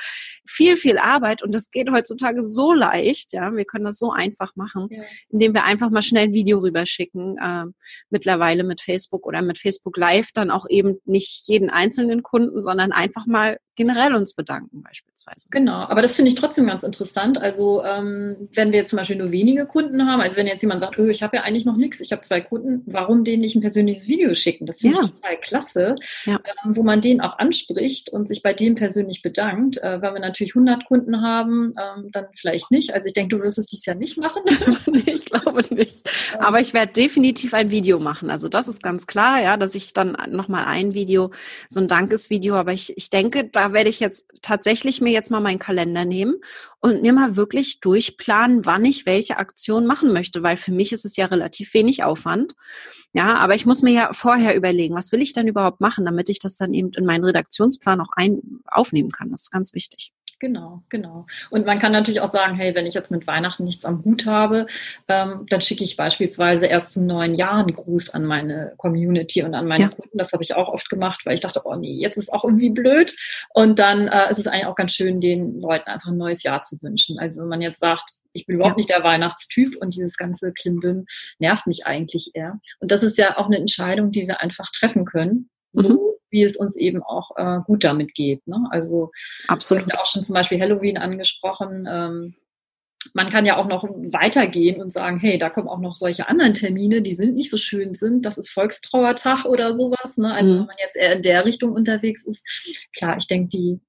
[0.47, 4.55] Viel, viel Arbeit und das geht heutzutage so leicht, ja, wir können das so einfach
[4.55, 5.03] machen, ja.
[5.29, 7.65] indem wir einfach mal schnell ein Video rüberschicken, äh,
[8.09, 12.91] mittlerweile mit Facebook oder mit Facebook Live dann auch eben nicht jeden einzelnen Kunden, sondern
[12.91, 15.47] einfach mal generell uns bedanken beispielsweise.
[15.49, 17.41] Genau, aber das finde ich trotzdem ganz interessant.
[17.41, 20.81] Also ähm, wenn wir jetzt zum Beispiel nur wenige Kunden haben, also wenn jetzt jemand
[20.81, 23.55] sagt, oh, ich habe ja eigentlich noch nichts, ich habe zwei Kunden, warum denen nicht
[23.55, 24.65] ein persönliches Video schicken?
[24.65, 25.05] Das finde ja.
[25.05, 26.39] ich total klasse, ja.
[26.65, 29.77] ähm, wo man den auch anspricht und sich bei dem persönlich bedankt.
[29.77, 32.93] Äh, wenn wir natürlich 100 Kunden haben, ähm, dann vielleicht nicht.
[32.93, 34.43] Also ich denke, du wirst es dies Jahr nicht machen.
[34.91, 36.09] nee, ich glaube nicht.
[36.37, 38.29] Aber ich werde definitiv ein Video machen.
[38.29, 41.31] Also das ist ganz klar, ja, dass ich dann nochmal ein Video,
[41.69, 45.39] so ein Dankesvideo, aber ich, ich denke, da werde ich jetzt tatsächlich mir jetzt mal
[45.39, 46.35] meinen Kalender nehmen
[46.81, 51.05] und mir mal wirklich durchplanen, wann ich welche Aktion machen möchte, weil für mich ist
[51.05, 52.55] es ja relativ wenig Aufwand.
[53.13, 56.29] Ja, aber ich muss mir ja vorher überlegen, was will ich denn überhaupt machen, damit
[56.29, 59.29] ich das dann eben in meinen Redaktionsplan auch ein, aufnehmen kann.
[59.29, 60.11] Das ist ganz wichtig.
[60.43, 61.25] Genau, genau.
[61.51, 64.25] Und man kann natürlich auch sagen, hey, wenn ich jetzt mit Weihnachten nichts am Hut
[64.25, 64.67] habe,
[65.07, 69.55] ähm, dann schicke ich beispielsweise erst zum neuen Jahr einen Gruß an meine Community und
[69.55, 69.89] an meine ja.
[69.89, 70.17] Kunden.
[70.17, 72.71] Das habe ich auch oft gemacht, weil ich dachte, oh nee, jetzt ist auch irgendwie
[72.71, 73.15] blöd.
[73.53, 76.61] Und dann äh, ist es eigentlich auch ganz schön, den Leuten einfach ein neues Jahr
[76.61, 77.19] zu wünschen.
[77.19, 78.79] Also wenn man jetzt sagt, ich bin überhaupt ja.
[78.79, 81.05] nicht der Weihnachtstyp und dieses ganze Klimbim
[81.39, 82.59] nervt mich eigentlich eher.
[82.81, 85.49] Und das ist ja auch eine Entscheidung, die wir einfach treffen können.
[85.71, 88.45] So mhm wie es uns eben auch äh, gut damit geht.
[88.47, 88.67] Ne?
[88.71, 89.11] Also
[89.47, 89.81] Absolut.
[89.81, 91.87] du hast ja auch schon zum Beispiel Halloween angesprochen.
[91.89, 92.35] Ähm,
[93.13, 96.53] man kann ja auch noch weitergehen und sagen, hey, da kommen auch noch solche anderen
[96.53, 98.25] Termine, die sind nicht so schön sind.
[98.25, 100.17] Das ist Volkstrauertag oder sowas.
[100.17, 100.33] Ne?
[100.33, 100.59] Also mhm.
[100.59, 102.45] wenn man jetzt eher in der Richtung unterwegs ist,
[102.95, 103.79] klar, ich denke, die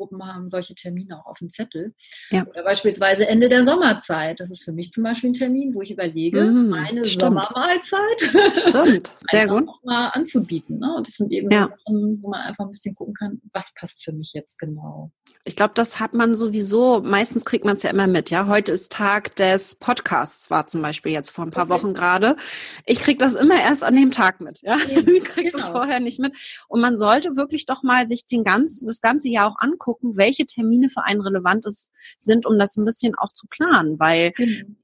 [0.00, 1.92] Gruppen haben solche Termine auch auf dem Zettel.
[2.30, 2.46] Ja.
[2.46, 4.40] Oder beispielsweise Ende der Sommerzeit.
[4.40, 7.44] Das ist für mich zum Beispiel ein Termin, wo ich überlege, mm, meine stimmt.
[7.44, 8.20] Sommermahlzeit
[8.54, 9.12] stimmt.
[9.30, 9.68] Sehr gut.
[9.68, 10.78] Auch mal anzubieten.
[10.78, 10.94] Ne?
[10.96, 11.64] Und das sind eben ja.
[11.64, 15.12] so Sachen, wo man einfach ein bisschen gucken kann, was passt für mich jetzt genau.
[15.44, 18.46] Ich glaube, das hat man sowieso, meistens kriegt man es ja immer mit, ja.
[18.46, 21.72] Heute ist Tag des Podcasts, war zum Beispiel jetzt vor ein paar okay.
[21.72, 22.36] Wochen gerade.
[22.84, 24.76] Ich kriege das immer erst an dem Tag mit, ja.
[24.76, 25.58] ich kriege genau.
[25.58, 26.34] das vorher nicht mit.
[26.68, 30.16] Und man sollte wirklich doch mal sich den ganzen, das ganze Jahr auch angucken gucken,
[30.16, 34.32] welche Termine für einen relevant ist, sind, um das ein bisschen auch zu planen, weil
[34.32, 34.79] genau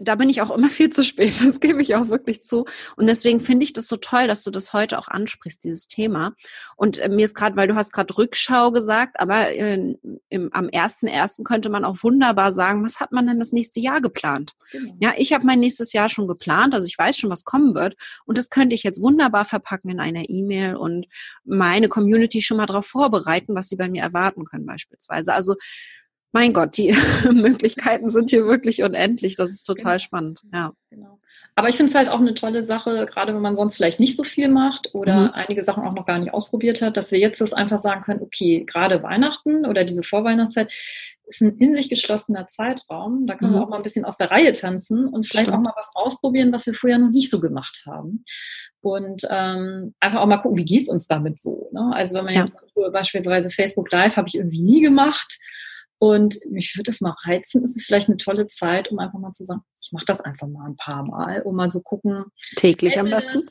[0.00, 2.64] da bin ich auch immer viel zu spät, das gebe ich auch wirklich zu.
[2.96, 6.34] Und deswegen finde ich das so toll, dass du das heute auch ansprichst, dieses Thema.
[6.76, 9.96] Und äh, mir ist gerade, weil du hast gerade Rückschau gesagt, aber äh,
[10.28, 13.80] im, am ersten ersten könnte man auch wunderbar sagen, was hat man denn das nächste
[13.80, 14.54] Jahr geplant?
[14.72, 14.96] Genau.
[15.00, 17.96] Ja, ich habe mein nächstes Jahr schon geplant, also ich weiß schon, was kommen wird.
[18.24, 21.06] Und das könnte ich jetzt wunderbar verpacken in einer E-Mail und
[21.44, 25.32] meine Community schon mal darauf vorbereiten, was sie bei mir erwarten können beispielsweise.
[25.34, 25.56] Also
[26.32, 26.94] mein Gott, die
[27.32, 29.36] Möglichkeiten sind hier wirklich unendlich.
[29.36, 29.98] Das ist total genau.
[29.98, 30.40] spannend.
[30.52, 30.72] Ja.
[30.90, 31.20] Genau.
[31.56, 34.16] Aber ich finde es halt auch eine tolle Sache, gerade wenn man sonst vielleicht nicht
[34.16, 35.30] so viel macht oder mhm.
[35.34, 38.22] einige Sachen auch noch gar nicht ausprobiert hat, dass wir jetzt das einfach sagen können,
[38.22, 40.72] okay, gerade Weihnachten oder diese Vorweihnachtszeit
[41.26, 43.26] ist ein in sich geschlossener Zeitraum.
[43.26, 43.56] Da können mhm.
[43.56, 45.58] wir auch mal ein bisschen aus der Reihe tanzen und vielleicht Stimmt.
[45.58, 48.24] auch mal was ausprobieren, was wir vorher noch nicht so gemacht haben.
[48.80, 51.68] Und ähm, einfach auch mal gucken, wie geht's uns damit so.
[51.72, 51.90] Ne?
[51.92, 52.44] Also wenn man ja.
[52.44, 52.56] jetzt
[52.92, 55.38] beispielsweise Facebook Live habe ich irgendwie nie gemacht
[56.02, 59.32] Und mich würde es mal reizen, ist es vielleicht eine tolle Zeit, um einfach mal
[59.32, 62.24] zu sagen, ich mache das einfach mal ein paar Mal, um mal so gucken.
[62.56, 63.42] Täglich am besten.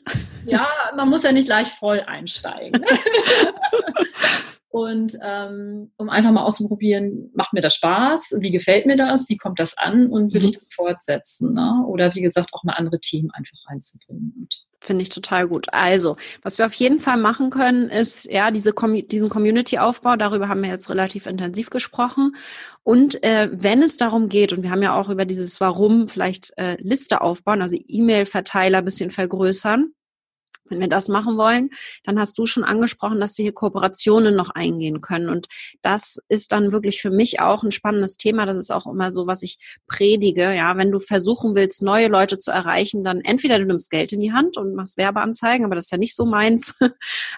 [0.46, 2.84] ja, man muss ja nicht gleich voll einsteigen.
[4.70, 9.36] und ähm, um einfach mal auszuprobieren, macht mir das Spaß, wie gefällt mir das, wie
[9.36, 10.46] kommt das an und will mhm.
[10.46, 11.54] ich das fortsetzen?
[11.54, 11.84] Ne?
[11.88, 14.32] Oder wie gesagt, auch mal andere Themen einfach reinzubringen.
[14.38, 15.66] Und Finde ich total gut.
[15.72, 20.14] Also, was wir auf jeden Fall machen können, ist ja diese diesen Community-Aufbau.
[20.14, 22.36] Darüber haben wir jetzt relativ intensiv gesprochen.
[22.84, 26.56] Und äh, wenn es darum geht, und wir haben ja auch über dieses Warum vielleicht
[26.58, 29.92] äh, Liste aufbauen, also E-Mail-Verteiler bisschen vergrößern,
[30.70, 31.70] wenn wir das machen wollen,
[32.04, 35.28] dann hast du schon angesprochen, dass wir hier Kooperationen noch eingehen können.
[35.28, 35.48] Und
[35.82, 38.46] das ist dann wirklich für mich auch ein spannendes Thema.
[38.46, 40.54] Das ist auch immer so, was ich predige.
[40.54, 44.20] Ja, wenn du versuchen willst, neue Leute zu erreichen, dann entweder du nimmst Geld in
[44.20, 46.74] die Hand und machst Werbeanzeigen, aber das ist ja nicht so meins.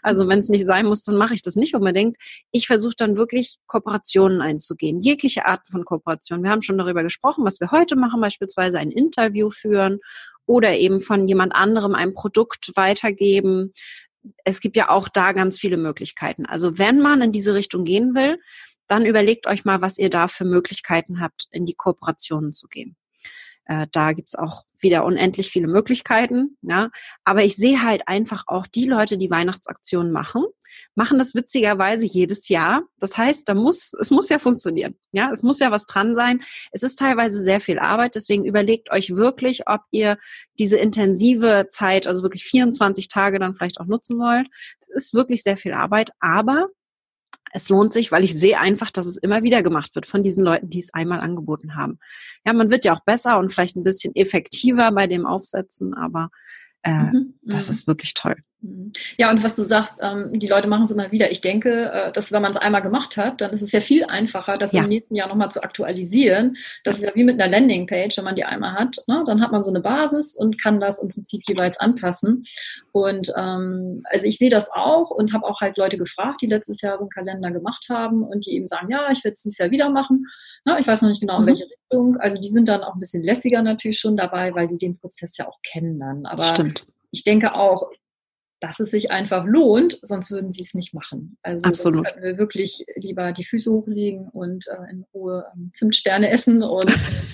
[0.05, 2.17] Also wenn es nicht sein muss, dann mache ich das nicht unbedingt.
[2.51, 5.01] Ich versuche dann wirklich Kooperationen einzugehen.
[5.01, 6.43] Jegliche Arten von Kooperationen.
[6.43, 10.01] Wir haben schon darüber gesprochen, was wir heute machen, beispielsweise ein Interview führen
[10.47, 13.73] oder eben von jemand anderem ein Produkt weitergeben.
[14.45, 16.47] Es gibt ja auch da ganz viele Möglichkeiten.
[16.47, 18.39] Also wenn man in diese Richtung gehen will,
[18.87, 22.97] dann überlegt euch mal, was ihr da für Möglichkeiten habt, in die Kooperationen zu gehen.
[23.67, 26.57] Äh, da gibt's auch wieder unendlich viele Möglichkeiten.
[26.63, 26.91] Ja.
[27.25, 30.45] Aber ich sehe halt einfach auch die Leute, die Weihnachtsaktionen machen,
[30.95, 32.83] machen das witzigerweise jedes Jahr.
[32.99, 34.97] Das heißt, da muss, es muss ja funktionieren.
[35.13, 36.43] Ja, es muss ja was dran sein.
[36.73, 38.15] Es ist teilweise sehr viel Arbeit.
[38.15, 40.19] Deswegen überlegt euch wirklich, ob ihr
[40.59, 44.49] diese intensive Zeit, also wirklich 24 Tage dann vielleicht auch nutzen wollt.
[44.81, 46.69] Es ist wirklich sehr viel Arbeit, aber
[47.53, 50.43] es lohnt sich, weil ich sehe einfach, dass es immer wieder gemacht wird von diesen
[50.43, 51.99] Leuten, die es einmal angeboten haben.
[52.45, 56.31] Ja, man wird ja auch besser und vielleicht ein bisschen effektiver bei dem Aufsetzen, aber
[56.83, 57.35] äh, mhm.
[57.43, 57.73] das mhm.
[57.73, 58.37] ist wirklich toll.
[58.63, 58.93] Mhm.
[59.19, 61.31] Ja, und was du sagst, ähm, die Leute machen es immer wieder.
[61.31, 64.05] Ich denke, äh, dass wenn man es einmal gemacht hat, dann ist es ja viel
[64.05, 64.83] einfacher, das ja.
[64.83, 66.57] im nächsten Jahr nochmal zu aktualisieren.
[66.85, 68.97] Das ist ja wie mit einer Landingpage, wenn man die einmal hat.
[69.09, 69.23] Ne?
[69.27, 72.45] Dann hat man so eine Basis und kann das im Prinzip jeweils anpassen.
[72.93, 76.81] Und ähm, also ich sehe das auch und habe auch halt Leute gefragt, die letztes
[76.81, 79.59] Jahr so einen Kalender gemacht haben und die eben sagen, ja, ich werde es dieses
[79.59, 80.27] Jahr wieder machen.
[80.65, 81.47] Na, ich weiß noch nicht genau, in mhm.
[81.49, 82.17] welche Richtung.
[82.19, 85.37] Also die sind dann auch ein bisschen lässiger natürlich schon dabei, weil die den Prozess
[85.37, 86.25] ja auch kennen dann.
[86.27, 87.91] Aber Stimmt ich denke auch,
[88.63, 91.37] dass es sich einfach lohnt, sonst würden sie es nicht machen.
[91.43, 92.07] Also Absolut.
[92.07, 96.87] könnten wir wirklich lieber die Füße hochlegen und äh, in Ruhe ähm, Zimtsterne essen und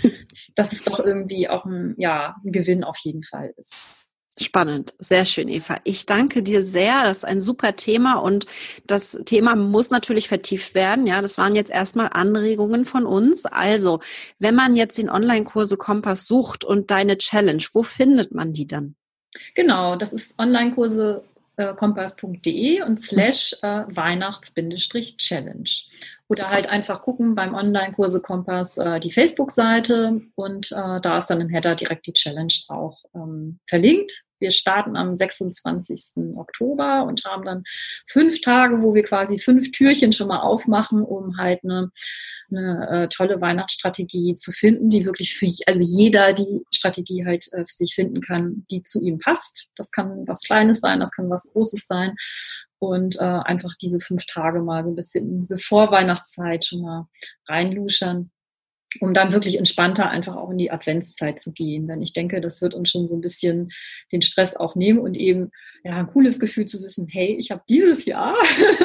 [0.55, 4.07] dass es doch irgendwie auch ein, ja, ein Gewinn auf jeden Fall ist.
[4.41, 5.79] Spannend, sehr schön, Eva.
[5.85, 7.03] Ich danke dir sehr.
[7.05, 8.47] Das ist ein super Thema und
[8.87, 11.07] das Thema muss natürlich vertieft werden.
[11.07, 13.45] Ja, das waren jetzt erstmal Anregungen von uns.
[13.45, 14.01] Also,
[14.39, 18.95] wenn man jetzt den Online-Kurse Kompass sucht und deine Challenge, wo findet man die dann?
[19.55, 21.23] Genau, das ist Onlinekurse
[21.57, 25.71] äh, kompass.de und slash äh, Weihnachts-Challenge.
[26.29, 31.41] Oder halt einfach gucken beim Online-Kurse Kompass äh, die Facebook-Seite und äh, da ist dann
[31.41, 34.25] im Header direkt die Challenge auch ähm, verlinkt.
[34.39, 36.37] Wir starten am 26.
[36.37, 37.65] Oktober und haben dann
[38.07, 41.91] fünf Tage, wo wir quasi fünf Türchen schon mal aufmachen, um halt eine,
[42.51, 47.65] eine äh, tolle Weihnachtsstrategie zu finden, die wirklich für also jeder die Strategie halt äh,
[47.67, 49.69] für sich finden kann, die zu ihm passt.
[49.77, 52.15] Das kann was Kleines sein, das kann was Großes sein
[52.79, 57.09] und äh, einfach diese fünf Tage mal so ein bisschen in diese Vorweihnachtszeit schon mal
[57.49, 58.31] reinluschern,
[59.01, 61.87] um dann wirklich entspannter einfach auch in die Adventszeit zu gehen.
[61.89, 63.71] Denn ich denke, das wird uns schon so ein bisschen
[64.13, 65.51] den Stress auch nehmen und eben
[65.85, 68.35] ja ein cooles Gefühl zu wissen, hey, ich habe dieses Jahr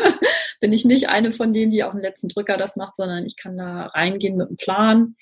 [0.60, 3.38] bin ich nicht eine von denen, die auf dem letzten Drücker das macht, sondern ich
[3.38, 5.16] kann da reingehen mit einem Plan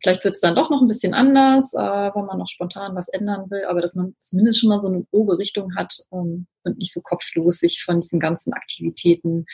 [0.00, 3.08] Vielleicht wird es dann doch noch ein bisschen anders, äh, wenn man noch spontan was
[3.08, 6.78] ändern will, aber dass man zumindest schon mal so eine grobe Richtung hat ähm, und
[6.78, 9.46] nicht so kopflos sich von diesen ganzen Aktivitäten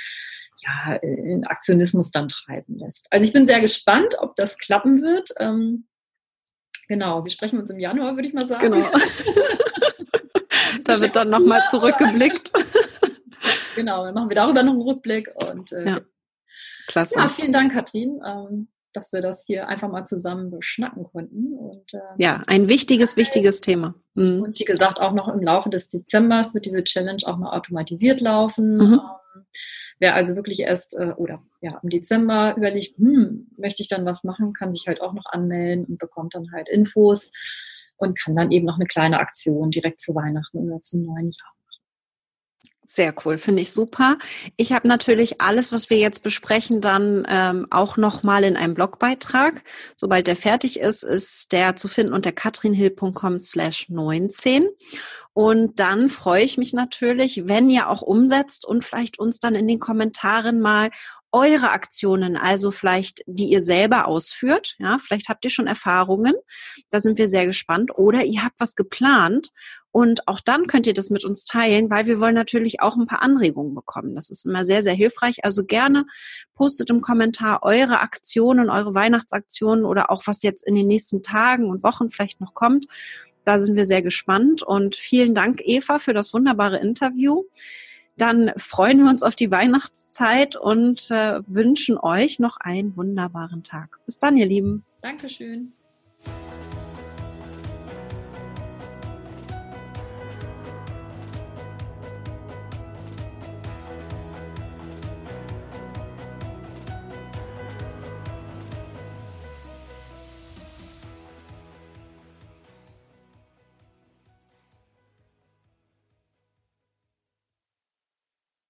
[0.63, 3.07] ja, in Aktionismus dann treiben lässt.
[3.11, 5.31] Also ich bin sehr gespannt, ob das klappen wird.
[5.39, 5.87] Ähm,
[6.89, 8.73] genau, wir sprechen uns im Januar, würde ich mal sagen.
[8.73, 8.87] Genau.
[10.85, 12.53] da wird dann nochmal zurückgeblickt.
[13.75, 16.01] genau, dann machen wir darüber noch einen Rückblick und äh, ja.
[16.87, 17.15] Klasse.
[17.17, 18.21] Ja, vielen Dank, Katrin.
[18.27, 21.53] Ähm, dass wir das hier einfach mal zusammen beschnacken konnten.
[21.53, 23.95] Und, äh, ja, ein wichtiges, wichtiges Thema.
[24.15, 24.43] Mhm.
[24.43, 28.21] Und wie gesagt, auch noch im Laufe des Dezembers wird diese Challenge auch noch automatisiert
[28.21, 28.77] laufen.
[28.77, 29.01] Mhm.
[29.99, 34.25] Wer also wirklich erst äh, oder ja im Dezember überlegt, hm, möchte ich dann was
[34.25, 37.33] machen, kann sich halt auch noch anmelden und bekommt dann halt Infos
[37.97, 41.54] und kann dann eben noch eine kleine Aktion direkt zu Weihnachten oder zum neuen Jahr
[42.95, 44.19] sehr cool, finde ich super.
[44.57, 49.63] Ich habe natürlich alles, was wir jetzt besprechen, dann ähm, auch nochmal in einem Blogbeitrag.
[49.97, 54.69] Sobald der fertig ist, ist der zu finden unter katrinhill.com slash 19.
[55.33, 59.67] Und dann freue ich mich natürlich, wenn ihr auch umsetzt und vielleicht uns dann in
[59.67, 60.91] den Kommentaren mal
[61.35, 64.77] eure Aktionen, also vielleicht die ihr selber ausführt.
[64.79, 66.35] Ja, vielleicht habt ihr schon Erfahrungen.
[66.91, 67.91] Da sind wir sehr gespannt.
[67.99, 69.51] Oder ihr habt was geplant
[69.91, 73.09] und auch dann könnt ihr das mit uns teilen, weil wir wollen natürlich auch ein
[73.09, 74.15] paar Anregungen bekommen.
[74.15, 75.45] Das ist immer sehr, sehr hilfreich.
[75.45, 76.07] Also gerne
[76.55, 81.69] postet im Kommentar eure Aktionen, eure Weihnachtsaktionen oder auch was jetzt in den nächsten Tagen
[81.69, 82.87] und Wochen vielleicht noch kommt.
[83.43, 87.43] Da sind wir sehr gespannt und vielen Dank, Eva, für das wunderbare Interview.
[88.17, 93.99] Dann freuen wir uns auf die Weihnachtszeit und äh, wünschen euch noch einen wunderbaren Tag.
[94.07, 94.85] Bis dann, ihr Lieben.
[95.01, 95.73] Dankeschön.